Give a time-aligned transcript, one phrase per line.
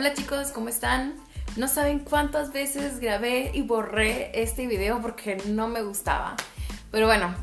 [0.00, 1.12] Hola chicos, ¿cómo están?
[1.58, 6.36] No saben cuántas veces grabé y borré este video porque no me gustaba.
[6.90, 7.34] Pero bueno,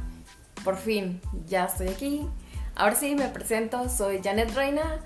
[0.63, 2.28] por fin, ya estoy aquí.
[2.74, 5.01] Ahora sí, me presento, soy Janet Reina,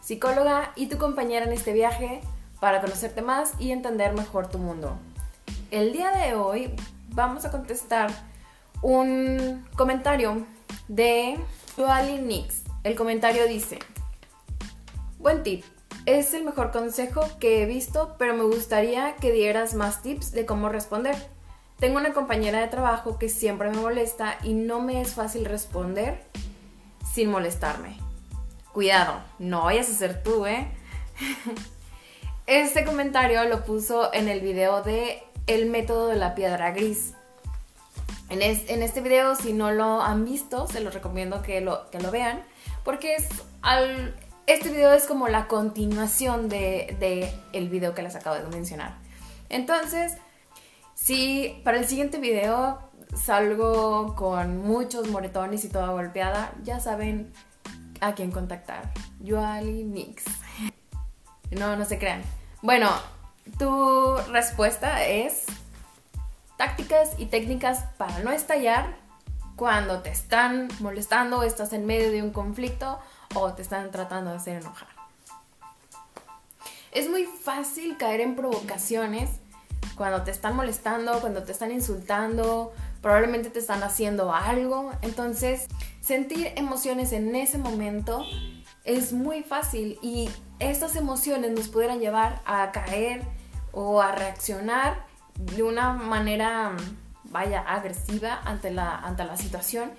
[0.00, 2.22] psicóloga y tu compañera en este viaje
[2.58, 4.98] para conocerte más y entender mejor tu mundo.
[5.70, 6.74] El día de hoy
[7.10, 8.10] vamos a contestar
[8.80, 10.46] un comentario
[10.88, 11.38] de
[11.76, 12.62] Duali Nix.
[12.82, 13.78] El comentario dice,
[15.18, 15.66] buen tip,
[16.06, 20.46] es el mejor consejo que he visto, pero me gustaría que dieras más tips de
[20.46, 21.16] cómo responder.
[21.78, 26.22] Tengo una compañera de trabajo que siempre me molesta y no me es fácil responder
[27.12, 27.98] sin molestarme.
[28.72, 30.68] Cuidado, no vayas a ser tú, ¿eh?
[32.46, 37.14] Este comentario lo puso en el video de El método de la piedra gris.
[38.28, 42.10] En, este video, si no lo han visto, se los recomiendo que lo, que lo
[42.10, 42.42] vean,
[42.82, 43.28] porque es
[43.62, 44.14] al,
[44.46, 48.94] este video es como la continuación de, el video que les acabo de mencionar.
[49.48, 50.12] Entonces,
[50.94, 52.78] si para el siguiente video
[53.16, 57.32] salgo con muchos moretones y toda golpeada, ya saben
[58.00, 58.92] a quién contactar.
[59.20, 60.24] Yuali Mix.
[61.50, 62.22] No, no se crean.
[62.60, 62.90] Bueno,
[63.58, 65.44] tu respuesta es
[66.58, 68.96] tácticas y técnicas para no estallar
[69.56, 72.98] cuando te están molestando estás en medio de un conflicto
[73.34, 74.88] o te están tratando de hacer enojar.
[76.92, 79.30] Es muy fácil caer en provocaciones
[79.96, 82.72] cuando te están molestando, cuando te están insultando,
[83.02, 84.92] probablemente te están haciendo algo.
[85.02, 85.66] Entonces,
[86.00, 88.24] sentir emociones en ese momento
[88.84, 90.28] es muy fácil y
[90.58, 93.22] estas emociones nos pudieran llevar a caer
[93.72, 96.76] o a reaccionar de una manera,
[97.24, 99.90] vaya, agresiva ante la, ante la situación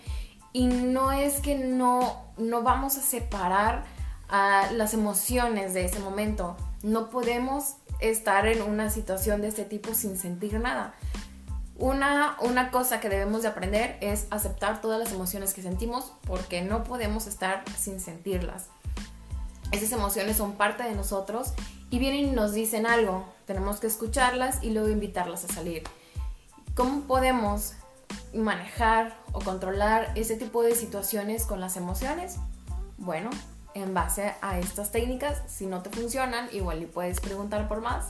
[0.56, 3.84] y no es que no, no vamos a separar
[4.30, 6.56] las emociones de ese momento.
[6.82, 10.94] No podemos estar en una situación de este tipo sin sentir nada.
[11.78, 16.62] Una, una cosa que debemos de aprender es aceptar todas las emociones que sentimos porque
[16.62, 18.68] no podemos estar sin sentirlas.
[19.74, 21.52] Esas emociones son parte de nosotros
[21.90, 23.26] y vienen y nos dicen algo.
[23.46, 25.84] Tenemos que escucharlas y luego invitarlas a salir.
[26.76, 27.74] ¿Cómo podemos
[28.34, 32.38] manejar o controlar ese tipo de situaciones con las emociones?
[32.98, 33.30] Bueno,
[33.74, 38.06] en base a estas técnicas, si no te funcionan, igual y puedes preguntar por más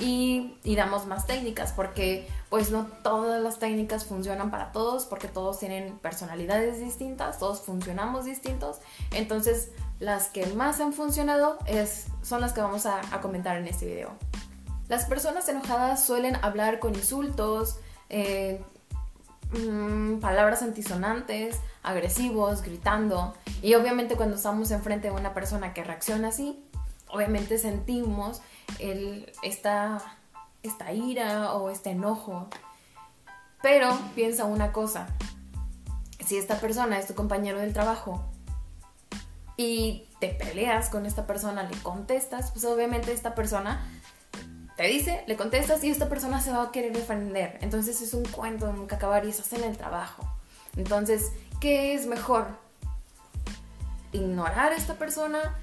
[0.00, 5.28] y, y, damos más técnicas porque pues no todas las técnicas funcionan para todos porque
[5.28, 8.78] todos tienen personalidades distintas, todos funcionamos distintos,
[9.12, 9.68] entonces
[9.98, 13.84] las que más han funcionado es, son las que vamos a, a comentar en este
[13.84, 14.12] video.
[14.88, 17.78] Las personas enojadas suelen hablar con insultos,
[18.08, 18.64] eh,
[19.52, 23.34] Mm, palabras antisonantes, agresivos, gritando.
[23.62, 26.64] Y obviamente cuando estamos enfrente de una persona que reacciona así,
[27.08, 28.42] obviamente sentimos
[28.78, 30.00] el, esta,
[30.62, 32.48] esta ira o este enojo.
[33.62, 35.08] Pero piensa una cosa,
[36.24, 38.24] si esta persona es tu compañero del trabajo
[39.56, 43.84] y te peleas con esta persona, le contestas, pues obviamente esta persona
[44.80, 47.58] te dice, le contestas y esta persona se va a querer defender.
[47.60, 50.26] Entonces es un cuento de nunca acabar y en el trabajo.
[50.74, 52.46] Entonces, ¿qué es mejor?
[54.12, 55.54] Ignorar a esta persona,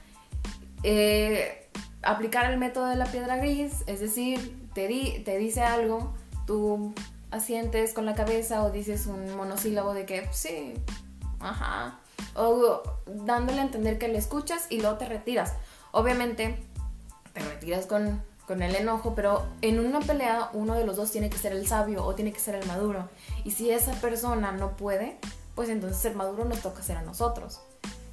[0.83, 1.67] eh,
[2.03, 4.87] aplicar el método de la piedra gris, es decir, te,
[5.25, 6.13] te dice algo,
[6.45, 6.93] tú
[7.31, 10.75] asientes con la cabeza o dices un monosílabo de que sí,
[11.39, 11.97] ajá,
[12.35, 15.53] o dándole a entender que le escuchas y luego te retiras.
[15.91, 16.63] Obviamente,
[17.33, 21.29] te retiras con con el enojo, pero en una pelea uno de los dos tiene
[21.29, 23.09] que ser el sabio o tiene que ser el maduro.
[23.43, 25.17] Y si esa persona no puede,
[25.53, 27.59] pues entonces el maduro nos toca ser a nosotros.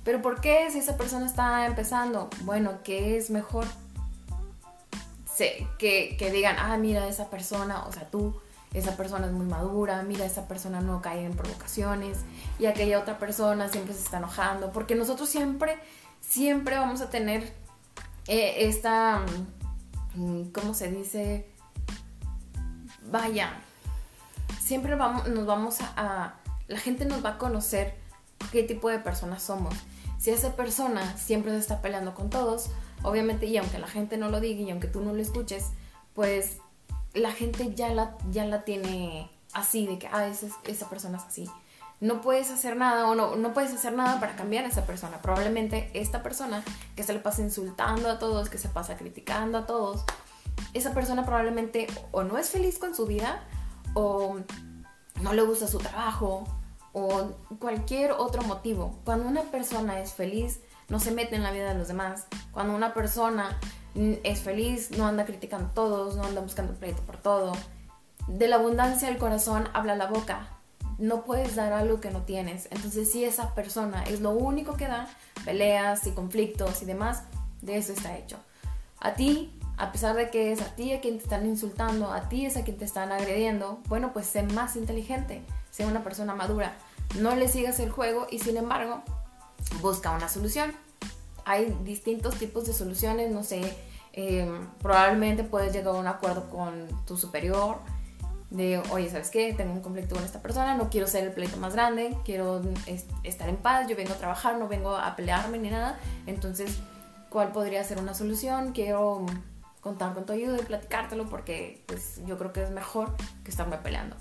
[0.02, 2.28] Pero ¿por qué si esa persona está empezando?
[2.42, 3.64] Bueno, ¿qué es mejor?
[5.78, 8.40] que, que digan, ah, mira, esa persona, o sea, tú,
[8.72, 12.18] esa persona es muy madura, mira, esa persona no cae en provocaciones
[12.60, 15.76] y aquella otra persona siempre se está enojando, porque nosotros siempre,
[16.20, 17.52] siempre vamos a tener
[18.28, 19.24] eh, esta
[20.52, 21.46] ¿cómo se dice?
[23.10, 23.52] Vaya,
[24.60, 26.34] siempre vamos, nos vamos a,
[26.68, 27.94] La gente nos va a conocer
[28.52, 29.74] qué tipo de personas somos.
[30.18, 32.70] Si esa persona siempre se está peleando con todos,
[33.02, 35.70] obviamente, y aunque la gente no lo diga y aunque tú no lo escuches,
[36.14, 36.58] pues
[37.12, 41.24] la gente ya la, ya la tiene así, de que, ah, esa, esa persona es
[41.24, 41.50] así
[42.04, 45.22] no puedes hacer nada o no, no puedes hacer nada para cambiar a esa persona.
[45.22, 46.62] Probablemente esta persona
[46.96, 50.04] que se le pasa insultando a todos, que se pasa criticando a todos,
[50.74, 53.42] esa persona probablemente o no es feliz con su vida
[53.94, 54.36] o
[55.22, 56.44] no le gusta su trabajo
[56.92, 58.98] o cualquier otro motivo.
[59.06, 60.60] Cuando una persona es feliz,
[60.90, 62.26] no se mete en la vida de los demás.
[62.52, 63.58] Cuando una persona
[63.94, 67.52] es feliz, no anda criticando a todos, no anda buscando pleito por todo.
[68.26, 70.53] De la abundancia del corazón habla la boca.
[70.98, 72.68] No puedes dar algo que no tienes.
[72.70, 75.08] Entonces, si esa persona es lo único que da,
[75.44, 77.22] peleas y conflictos y demás,
[77.62, 78.38] de eso está hecho.
[79.00, 82.28] A ti, a pesar de que es a ti a quien te están insultando, a
[82.28, 86.34] ti es a quien te están agrediendo, bueno, pues sé más inteligente, sé una persona
[86.34, 86.74] madura.
[87.18, 89.02] No le sigas el juego y sin embargo,
[89.80, 90.74] busca una solución
[91.44, 93.76] hay distintos tipos de soluciones, no sé,
[94.12, 97.78] em, probablemente puedes llegar a un acuerdo con tu superior
[98.54, 99.52] de, oye, ¿sabes qué?
[99.52, 102.62] Tengo un conflicto con esta persona, no quiero ser el pleito más grande, quiero
[103.24, 106.78] estar en paz, yo vengo a trabajar, no vengo a pelearme ni nada, entonces,
[107.30, 108.72] ¿cuál podría ser una solución?
[108.72, 109.26] Quiero
[109.80, 113.76] contar con tu ayuda y platicártelo porque pues yo creo que es mejor que estarme
[113.78, 114.16] peleando.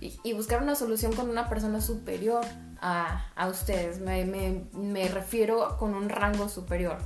[0.00, 2.44] Y, buscar una solución con una persona superior
[2.80, 3.98] a, a ustedes.
[3.98, 6.98] Me, me, me, refiero con un rango superior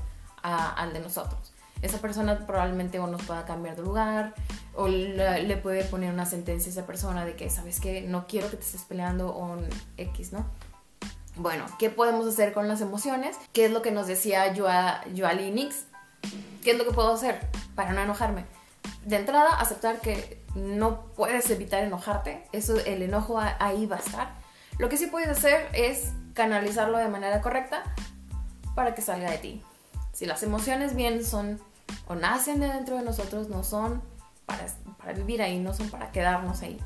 [0.43, 1.53] a, al de nosotros.
[1.82, 4.35] Esa persona probablemente o nos pueda cambiar de lugar
[4.75, 8.50] o le, puede poner una sentencia a esa persona de que, ¿sabes que No quiero
[8.50, 9.59] que te estés peleando o
[9.97, 10.47] X, ¿no?
[11.37, 13.37] Bueno, ¿qué podemos hacer con las emociones?
[13.53, 15.85] ¿Qué es lo que nos decía Joali Nix?
[16.62, 17.41] ¿Qué es lo que puedo hacer
[17.75, 18.44] para no enojarme?
[19.05, 24.35] De entrada, aceptar que no puedes evitar enojarte, eso, el enojo ahí va a estar.
[24.79, 27.83] Lo que sí puedes hacer es canalizarlo de manera correcta
[28.75, 29.62] para que salga de ti.
[30.12, 31.61] Si las emociones bien son
[32.06, 34.02] o nacen de dentro de nosotros, no son
[34.46, 34.66] para,
[34.98, 36.78] para vivir ahí, no son para quedarnos ahí.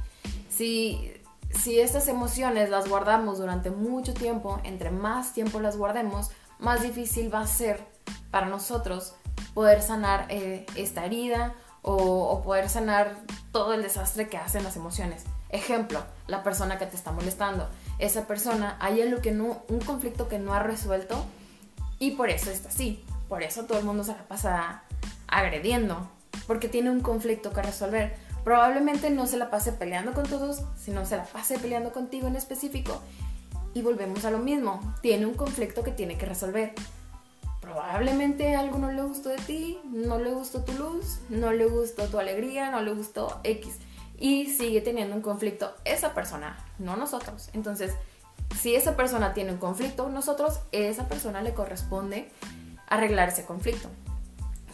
[0.49, 1.13] Si,
[1.51, 7.33] si estas emociones las guardamos durante mucho tiempo, entre más tiempo las guardemos, más difícil
[7.33, 7.85] va a ser
[8.31, 9.15] para nosotros
[9.55, 13.17] poder sanar eh, esta herida o, poder sanar
[13.53, 15.25] todo el desastre que hacen las emociones.
[15.51, 17.69] Ejemplo, la persona que te está molestando.
[17.99, 21.25] Esa persona, hay algo que no, un conflicto que no ha resuelto
[21.99, 23.05] y por eso está así.
[23.29, 24.83] Por eso todo el mundo se la pasa
[25.27, 26.09] agrediendo,
[26.47, 28.17] porque tiene un conflicto que resolver.
[28.45, 32.37] Probablemente no se la pase peleando con todos, sino se la pase peleando contigo en
[32.37, 33.01] específico.
[33.73, 36.75] Y volvemos a lo mismo, tiene un conflicto que tiene que resolver
[37.65, 42.05] probablemente algo no le gustó de ti, no le gustó tu luz, no le gustó
[42.05, 43.79] tu alegría, no le gustó X.
[44.19, 47.49] Y sigue teniendo un conflicto esa persona, no nosotros.
[47.53, 47.93] Entonces,
[48.61, 52.29] si esa persona tiene un conflicto, nosotros, esa persona le corresponde
[52.87, 53.89] arreglar ese conflicto.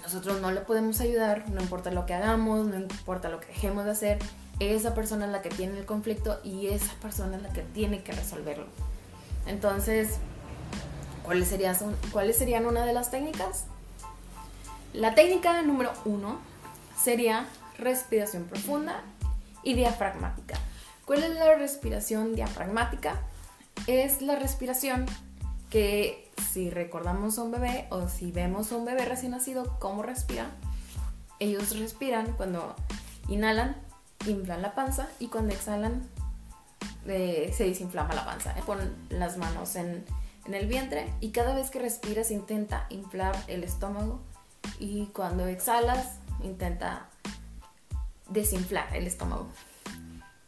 [0.03, 3.85] Nosotros no le podemos ayudar, no importa lo que hagamos, no importa lo que dejemos
[3.85, 4.19] de hacer,
[4.59, 8.03] esa persona es la que tiene el conflicto y esa persona es la que tiene
[8.03, 8.67] que resolverlo.
[9.47, 10.19] Entonces,
[11.31, 11.77] ¿Cuáles serían,
[12.13, 13.65] ¿Cuáles serían una de las técnicas?
[14.93, 16.41] La técnica número uno
[17.01, 17.47] sería
[17.79, 19.03] respiración profunda
[19.63, 20.59] y diafragmática.
[21.05, 23.21] ¿Cuál es la respiración diafragmática?
[23.87, 25.07] Es la respiración
[25.69, 30.03] que si recordamos a un bebé o si vemos a un bebé recién nacido cómo
[30.03, 30.51] respira,
[31.39, 32.75] ellos respiran cuando
[33.29, 33.77] inhalan,
[34.27, 36.09] inflan la panza y cuando exhalan
[37.07, 38.55] eh, se desinflama la panza.
[38.67, 38.79] Pon
[39.09, 40.05] las manos en
[40.47, 44.21] el vientre y cada vez que respiras intenta inflar el estómago
[44.79, 47.09] y cuando exhalas intenta
[48.29, 49.49] desinflar el estómago.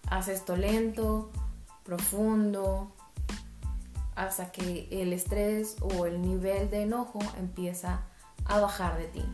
[0.09, 1.31] Haz esto lento,
[1.85, 2.93] profundo,
[4.15, 8.01] hasta que el estrés o el nivel de enojo empieza
[8.45, 9.25] a bajar de ti.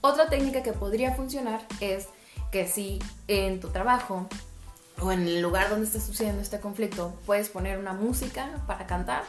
[0.00, 2.08] Otra técnica que podría funcionar es
[2.50, 2.98] que si
[3.28, 4.26] en tu trabajo
[5.00, 9.24] o en el lugar donde está sucediendo este conflicto puedes poner una música para cantar,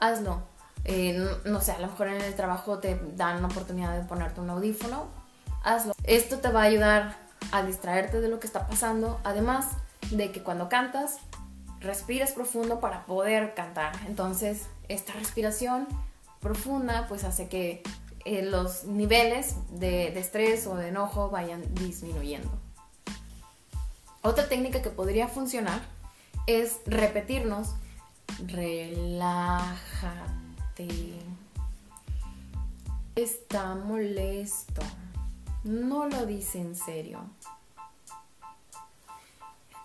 [0.00, 0.42] hazlo.
[0.84, 4.40] Eh, no, sé, a lo mejor en el trabajo te dan la oportunidad de ponerte
[4.40, 5.06] un audífono,
[5.64, 5.92] hazlo.
[6.04, 7.16] Esto te va a ayudar
[7.50, 9.70] a distraerte de lo que está pasando, además
[10.10, 11.18] de que cuando cantas,
[11.80, 13.94] respiras profundo para poder cantar.
[14.06, 15.86] Entonces, esta respiración
[16.40, 17.82] profunda pues hace que
[18.24, 22.50] eh, los niveles de estrés o de enojo vayan disminuyendo.
[24.22, 25.80] Otra técnica que podría funcionar
[26.48, 27.74] es repetirnos,
[28.44, 29.76] relájate.
[33.14, 34.82] Está molesto.
[35.62, 37.20] No lo dice en serio.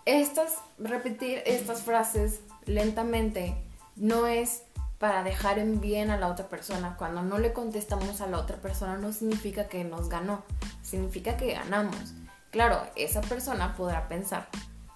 [0.04, 3.54] Estas, repetir estas frases lentamente
[3.94, 4.62] no es
[4.98, 6.96] para dejar en bien a la otra persona.
[6.96, 10.44] Cuando no le contestamos a la otra persona no significa que nos ganó,
[10.82, 12.14] significa que ganamos.
[12.50, 14.48] Claro, esa persona podrá pensar,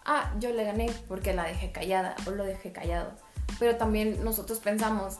[0.04, 3.12] ah, yo le gané porque la dejé callada o lo dejé callado.
[3.58, 5.18] Pero también nosotros pensamos,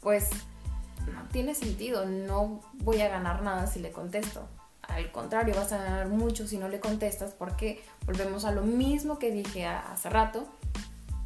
[0.00, 0.28] pues
[1.06, 4.46] no tiene sentido, no voy a ganar nada si le contesto.
[4.98, 9.20] Al contrario, vas a ganar mucho si no le contestas porque volvemos a lo mismo
[9.20, 10.44] que dije hace rato.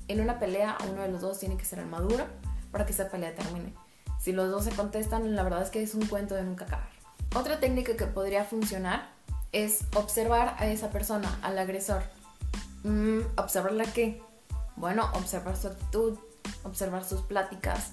[0.09, 2.27] En una pelea uno de los dos tiene que ser el maduro
[2.71, 3.73] para que esa pelea termine.
[4.21, 6.91] Si los dos se contestan, la verdad es que es un cuento de nunca acabar.
[7.35, 9.09] Otra técnica que podría funcionar
[9.53, 12.03] es observar a esa persona, al agresor.
[12.85, 14.21] Mm, ¿Observarla qué?
[14.77, 16.19] Bueno, observar su actitud,
[16.63, 17.93] observar sus pláticas,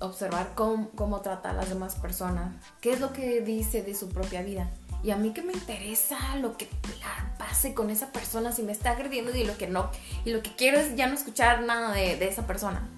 [0.00, 4.08] observar cómo, cómo trata a las demás personas, qué es lo que dice de su
[4.08, 4.68] propia vida.
[5.02, 6.68] Y a mí que me interesa lo que
[7.38, 9.90] pase con esa persona, si me está agrediendo y lo que no.
[10.24, 12.88] Y lo que quiero es ya no escuchar nada de, esa persona.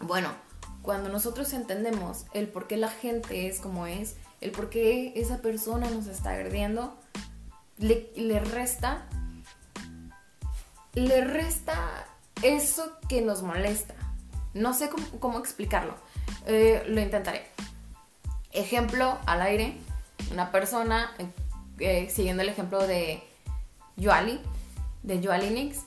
[0.00, 0.30] Bueno,
[0.82, 5.38] cuando nosotros entendemos el por qué la gente es como es, el por qué esa
[5.38, 6.96] persona nos está agrediendo,
[7.78, 9.06] le, resta,
[10.92, 12.06] le resta
[12.42, 13.94] eso que nos molesta.
[14.52, 15.96] No sé cómo, cómo explicarlo.
[16.46, 17.48] Eh, lo intentaré.
[18.52, 19.76] Ejemplo al aire,
[20.32, 21.10] una persona,
[21.78, 23.22] eh, siguiendo el ejemplo de
[23.96, 24.40] Yuali,
[25.02, 25.82] de Yuali Nix,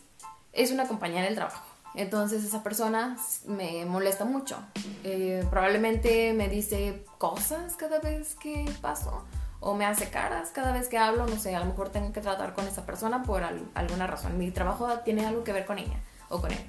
[0.53, 1.63] es una compañera del trabajo.
[1.95, 3.17] Entonces esa persona
[3.47, 4.57] me molesta mucho.
[5.03, 9.25] Eh, probablemente me dice cosas cada vez que paso
[9.59, 11.25] o me hace caras cada vez que hablo.
[11.25, 14.37] No sé, a lo mejor tengo que tratar con esa persona por alguna razón.
[14.37, 16.63] Mi trabajo tiene algo que ver con ella o con él.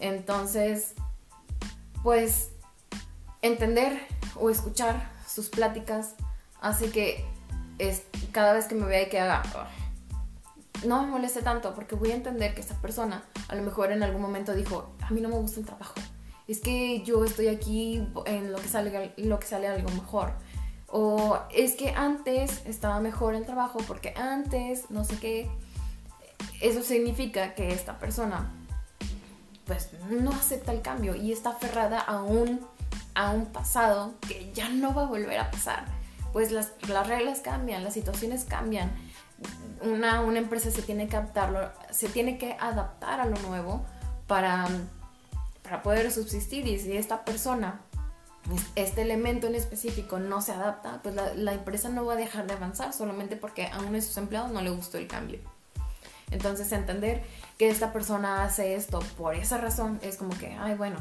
[0.00, 0.94] Entonces,
[2.02, 2.50] pues
[3.42, 4.00] entender
[4.36, 6.14] o escuchar sus pláticas
[6.60, 7.24] hace que
[8.32, 9.42] cada vez que me vea y que haga,
[10.86, 14.02] no me moleste tanto porque voy a entender que esta persona a lo mejor en
[14.02, 15.94] algún momento dijo, a mí no me gusta el trabajo,
[16.46, 20.32] es que yo estoy aquí en lo que sale, lo que sale algo mejor.
[20.90, 25.50] O es que antes estaba mejor el trabajo porque antes no sé qué.
[26.62, 28.50] Eso significa que esta persona
[29.66, 32.66] pues no acepta el cambio y está aferrada a un,
[33.14, 35.84] a un pasado que ya no va a volver a pasar.
[36.32, 38.90] Pues las, las reglas cambian, las situaciones cambian
[39.82, 43.84] una, empresa se tiene que adaptarlo, se tiene que adaptar a lo nuevo
[44.26, 44.66] para,
[45.62, 47.80] para poder subsistir y si esta persona
[48.76, 52.54] este elemento en específico no se adapta, pues la, empresa no va a dejar de
[52.54, 55.38] avanzar solamente porque a uno de sus empleados no le gustó el cambio.
[56.30, 57.22] Entonces entender
[57.58, 60.98] que esta persona hace esto por esa razón es como que, ay bueno,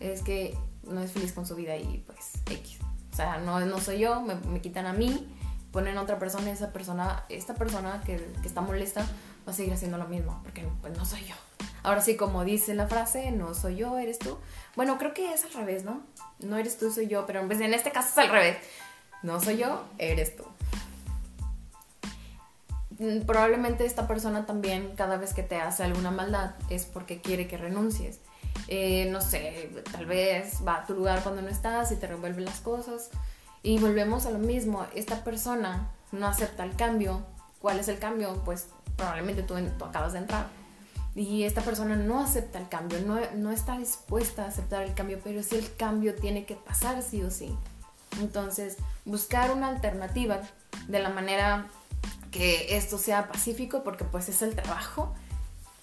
[0.00, 2.78] es que no es feliz con su vida y pues X.
[3.12, 5.28] O sea, no, no soy yo, me, me quitan a mí
[5.72, 9.00] ponen otra persona y esa persona, esta persona que, que, está molesta
[9.46, 11.34] va a seguir haciendo lo mismo, porque pues no soy yo.
[11.82, 14.38] Ahora sí, como dice la frase, no soy yo, eres tú.
[14.76, 16.02] Bueno, creo que es al revés, ¿no?
[16.38, 18.58] No eres tú, soy yo, pero en este caso es al revés.
[19.22, 20.44] No soy yo, eres tú.
[22.98, 27.48] Mm, probablemente esta persona también, cada vez que te hace alguna maldad, es porque quiere
[27.48, 28.20] que renuncies.
[28.68, 32.42] Eh, no sé, tal vez va a tu lugar cuando no estás y te revuelve
[32.42, 33.10] las cosas
[33.62, 37.22] y volvemos a lo mismo, esta persona no acepta el cambio.
[37.60, 38.42] ¿Cuál es el cambio?
[38.44, 39.54] Pues probablemente tú,
[39.84, 40.46] acabas de entrar.
[41.14, 45.20] Y esta persona no acepta el cambio, no, no está dispuesta a aceptar el cambio,
[45.22, 47.56] pero si el cambio tiene que pasar sí o sí.
[48.20, 50.40] Entonces, buscar una alternativa
[50.88, 51.66] de la manera
[52.30, 55.14] que esto sea pacífico, porque pues es el trabajo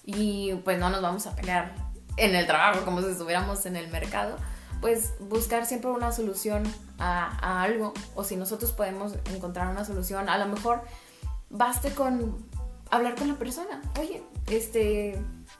[0.04, 1.72] y pues no nos vamos a pelear
[2.20, 4.36] en el trabajo como si estuviéramos en el mercado,
[4.80, 6.62] pues buscar siempre una solución
[6.98, 10.82] a, algo o si nosotros podemos encontrar una solución, a lo mejor
[11.48, 12.46] baste con
[12.90, 13.82] hablar con la persona.
[13.98, 15.18] Oye, este,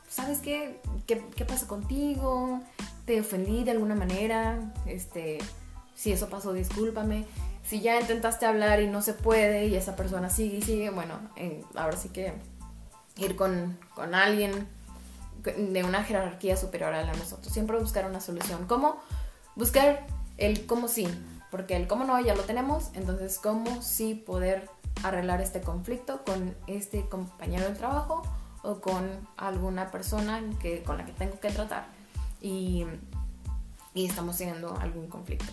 [0.09, 0.81] ¿sabes qué?
[1.07, 2.61] ¿Qué, pasa contigo?
[3.07, 4.73] ¿Te ofendí de alguna manera?
[4.87, 5.39] Este,
[5.95, 7.25] si eso pasó, discúlpame.
[7.65, 11.15] Si ya intentaste hablar y no se puede y esa persona sigue y sigue, bueno,
[11.75, 12.35] ahora sí que
[13.17, 14.67] ir con, con alguien
[15.45, 17.53] de una jerarquía superior a la de nosotros.
[17.53, 18.67] Siempre buscar una solución.
[18.67, 18.97] ¿Cómo?
[19.57, 20.07] Buscar
[20.37, 21.07] el cómo sí,
[21.51, 24.69] porque el cómo no ya lo tenemos, entonces cómo sí poder
[25.03, 28.23] arreglar este conflicto con este compañero de trabajo
[28.63, 31.87] o con alguna persona que, con la que tengo que tratar
[32.41, 32.87] y,
[33.95, 35.53] y estamos teniendo algún conflicto.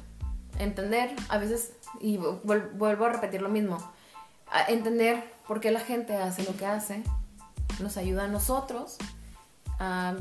[0.59, 3.77] Entender, a veces, y vuelvo a repetir lo mismo,
[4.67, 7.03] entender por qué la gente hace lo que hace,
[7.79, 8.97] nos ayuda a nosotros
[9.79, 10.15] a,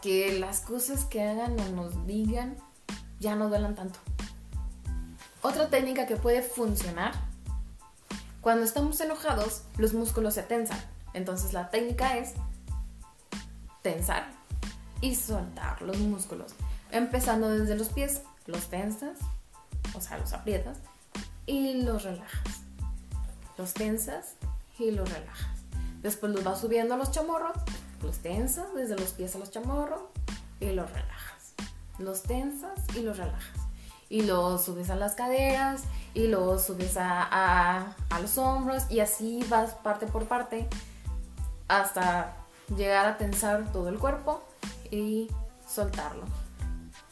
[0.00, 2.56] que las cosas que hagan o nos digan
[3.20, 3.98] ya no duelan tanto.
[5.42, 7.12] Otra técnica que puede funcionar,
[8.40, 10.78] cuando estamos enojados, los músculos se tensan.
[11.12, 12.32] Entonces la técnica es
[13.82, 14.26] tensar
[15.00, 16.54] y soltar los músculos.
[16.90, 19.18] Empezando desde los pies, los tensas,
[19.94, 20.78] o sea, los aprietas
[21.46, 22.62] y los relajas.
[23.56, 24.34] Los tensas
[24.78, 25.48] y los relajas.
[26.02, 27.56] Después los vas subiendo a los chamorros
[28.04, 30.02] los tensas desde los pies a los chamorros
[30.60, 31.54] y los relajas.
[31.98, 33.60] Los tensas y los relajas.
[34.08, 35.82] Y los subes a las caderas
[36.12, 40.68] y los subes a, a, los hombros y así vas parte por parte
[41.66, 42.36] hasta
[42.76, 44.42] llegar a tensar todo el cuerpo
[44.90, 45.28] y
[45.66, 46.24] soltarlo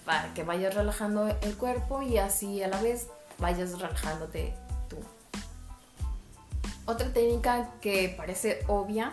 [0.04, 3.08] para que vayas relajando el cuerpo y así a la vez
[3.38, 4.54] vayas relajándote
[4.88, 4.96] tú.
[6.84, 9.12] Otra técnica que parece obvia,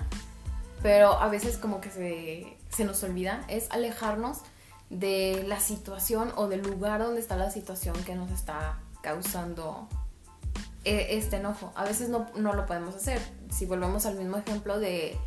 [0.82, 4.40] pero a veces como que se, se nos olvida, es alejarnos
[4.90, 9.88] de la situación o del lugar donde está la situación que nos está causando
[10.84, 11.72] e, este enojo.
[11.76, 13.22] A veces no, lo podemos hacer.
[13.52, 15.18] Si volvemos al mismo ejemplo de,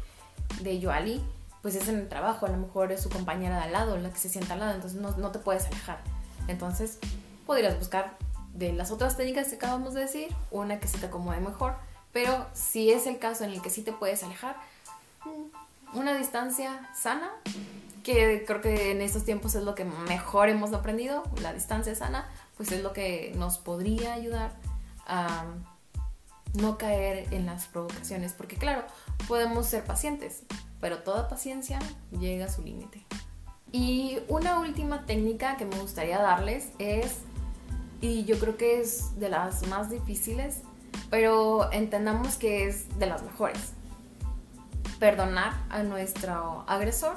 [0.63, 1.23] de Yoali,
[1.61, 4.11] pues es en el trabajo, a lo mejor es su compañera de al lado, la
[4.11, 6.01] que se sienta al lado, entonces no, no te puedes alejar.
[6.49, 6.99] Entonces
[7.47, 8.17] podrías buscar
[8.53, 11.77] de las otras técnicas que acabamos de decir, una que se te acomode mejor,
[12.13, 14.57] pero si es el caso en el que sí te puedes alejar,
[15.95, 17.31] una distancia sana,
[18.03, 22.29] que creo que en estos tiempos es lo que mejor hemos aprendido, la distancia sana,
[22.57, 24.53] pues es lo que nos podría ayudar
[25.07, 25.45] a
[26.55, 28.85] no caer en las provocaciones, porque claro,
[29.29, 30.43] podemos ser pacientes,
[30.81, 31.79] pero toda paciencia
[32.19, 33.05] llega a su límite.
[33.71, 37.19] Y una última técnica que me gustaría darles es,
[38.01, 40.59] y yo creo que es de las más difíciles,
[41.09, 43.73] pero entendamos que es de las mejores.
[45.03, 47.17] Perdonar a nuestro agresor,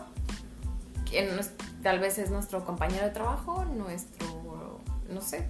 [1.08, 1.40] que
[1.84, 5.48] tal vez es nuestro compañero de trabajo, nuestro, no sé,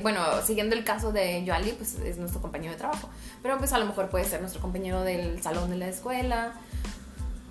[0.00, 3.10] bueno, siguiendo el caso de Yoali, pues es nuestro compañero de trabajo.
[3.42, 6.54] Pero pues a lo mejor puede ser nuestro compañero del salón de la escuela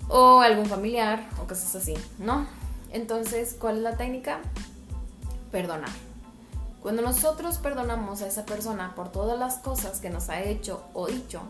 [0.08, 2.44] o algún familiar o cosas así, ¿no?
[2.90, 4.40] Entonces, ¿cuál es la técnica?
[5.52, 5.90] Perdonar.
[6.82, 11.06] Cuando nosotros perdonamos a esa persona por todas las cosas que nos ha hecho o
[11.06, 11.40] dicho,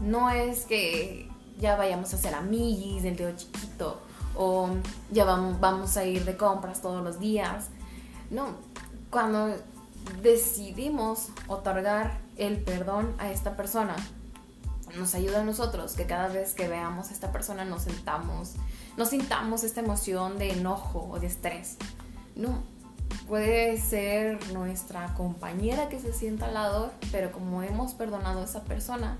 [0.00, 1.28] no es que
[1.58, 4.00] ya vayamos a ser amiguis del dedo chiquito
[4.36, 4.70] o
[5.10, 7.68] ya vamos a ir de compras todos los días.
[8.30, 8.54] No,
[9.10, 9.56] cuando
[10.22, 13.96] decidimos otorgar el perdón a esta persona,
[14.96, 18.54] nos ayuda a nosotros que cada vez que veamos a esta persona nos sentamos,
[18.96, 21.76] no sintamos esta emoción de enojo o de estrés.
[22.34, 22.62] No,
[23.28, 28.64] puede ser nuestra compañera que se sienta al lado, pero como hemos perdonado a esa
[28.64, 29.18] persona,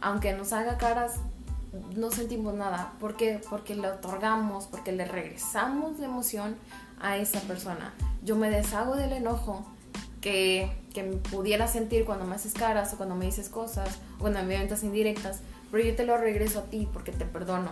[0.00, 1.16] aunque nos haga caras,
[1.96, 2.92] no sentimos nada.
[3.00, 3.40] ¿Por qué?
[3.50, 6.56] Porque le otorgamos, porque le regresamos la emoción
[7.00, 9.64] a esa persona yo me deshago del enojo
[10.20, 14.42] que, que pudiera sentir cuando me haces caras o cuando me dices cosas o cuando
[14.42, 17.70] me ventas indirectas, pero yo te lo regreso a ti porque te perdono.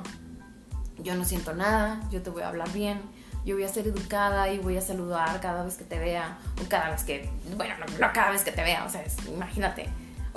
[0.99, 3.01] Yo no siento nada, yo te voy a hablar bien,
[3.45, 6.69] yo voy a ser educada y voy a saludar cada vez que te vea o
[6.69, 9.89] cada vez que, bueno, no, cada vez que te vea, o sea, imagínate,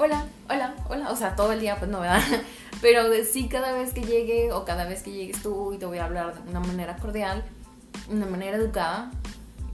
[0.02, 2.22] hola, hola, hola, o sea, todo el día pues no, ¿verdad?
[2.82, 5.98] Pero sí cada vez que llegue o cada vez que llegues tú y te voy
[5.98, 7.44] a hablar de una manera cordial,
[8.10, 9.12] una manera educada,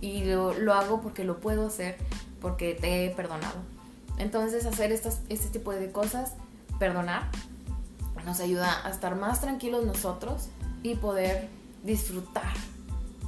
[0.02, 1.98] y lo, hago porque lo puedo hacer,
[2.42, 3.58] porque te he perdonado.
[4.18, 6.34] Entonces hacer este tipo de cosas,
[6.80, 7.30] perdonar,
[8.26, 10.48] nos ayuda a estar más tranquilos nosotros
[10.82, 11.50] y poder
[11.84, 12.52] disfrutar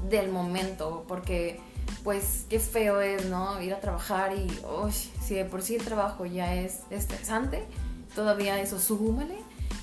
[0.10, 1.60] del momento, porque
[2.04, 3.62] pues qué feo es, ¿no?
[3.62, 4.47] Ir a trabajar y,
[5.21, 7.65] si de por sí el trabajo ya es estresante,
[8.15, 9.38] todavía eso súmale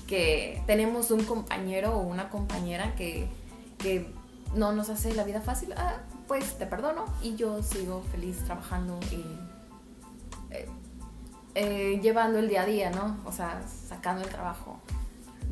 [0.07, 3.27] que tenemos un compañero o una compañera que,
[3.77, 4.11] que
[4.53, 5.73] no nos hace la vida fácil.
[5.77, 9.23] Ah, pues te perdono y yo sigo feliz trabajando y
[10.51, 10.67] eh,
[11.55, 13.17] eh, llevando el día a día, ¿no?
[13.25, 14.79] O sea, sacando el trabajo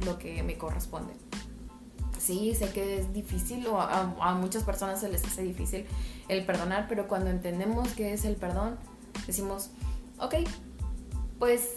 [0.06, 1.14] lo que me corresponde.
[2.24, 5.86] Sí, sé que es difícil o a, muchas personas se les hace difícil
[6.30, 8.78] el perdonar, pero cuando entendemos qué es el perdón,
[9.28, 9.72] decimos,
[10.20, 10.36] ok,
[11.38, 11.72] pues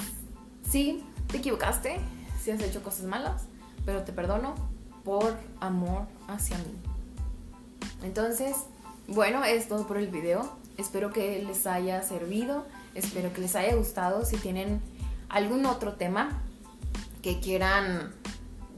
[0.70, 1.98] sí, te equivocaste,
[2.40, 3.46] sí has hecho cosas malas,
[3.85, 4.54] pero te perdono
[5.02, 6.76] por amor hacia mí.
[8.04, 8.56] Entonces,
[9.09, 10.48] bueno, es todo por el video.
[10.76, 14.24] Espero que les haya servido, espero que les haya gustado.
[14.24, 14.80] Si tienen
[15.28, 16.40] algún otro tema
[17.22, 18.12] que quieran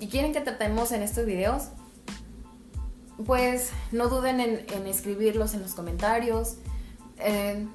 [0.01, 1.69] y quieren que tratemos en estos videos,
[3.27, 6.57] pues no duden en, escribirlos en los comentarios.
[7.19, 7.67] Eh,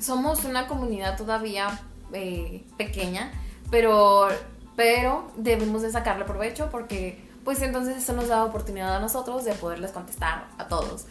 [0.00, 1.80] somos una comunidad todavía
[2.12, 3.30] eh, pequeña,
[3.70, 4.28] pero,
[4.74, 9.54] pero debemos de sacarle provecho porque pues entonces eso nos da oportunidad a nosotros de
[9.54, 11.06] poderles contestar a todos.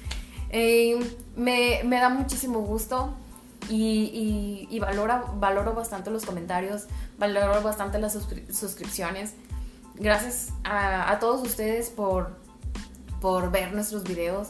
[0.49, 0.99] Eh,
[1.35, 3.13] me, da muchísimo gusto
[3.69, 6.85] y, y, valoro bastante los comentarios,
[7.17, 9.33] valoro bastante las suscripciones.
[9.97, 12.37] Gracias a, todos ustedes por,
[13.21, 14.49] por ver nuestros videos.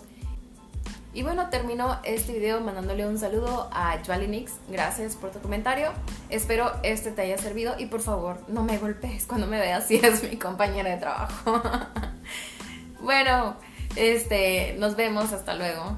[1.14, 4.54] Y bueno, termino este video mandándole un saludo a Nix.
[4.70, 5.92] Gracias por tu comentario.
[6.30, 9.96] Espero este te haya servido y por favor no me golpees cuando me veas si
[9.96, 11.62] es mi compañera de trabajo.
[13.02, 13.56] bueno.
[13.96, 15.98] Este, nos vemos, hasta luego.